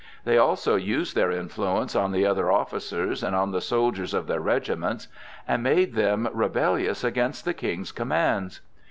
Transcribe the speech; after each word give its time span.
They 0.25 0.39
also 0.39 0.77
used 0.77 1.13
their 1.15 1.29
influence 1.29 1.95
on 1.95 2.11
the 2.11 2.25
other 2.25 2.51
officers 2.51 3.21
and 3.21 3.35
on 3.35 3.51
the 3.51 3.61
soldiers 3.61 4.15
of 4.15 4.25
their 4.25 4.39
regiments, 4.39 5.07
and 5.47 5.61
made 5.61 5.93
them 5.93 6.27
rebellious 6.33 7.03
against 7.03 7.45
the 7.45 7.53
King's 7.53 7.91
commands. 7.91 8.61